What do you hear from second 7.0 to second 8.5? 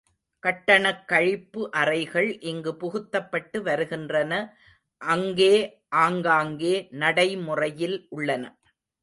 நடைமுறையில் உள்ளன.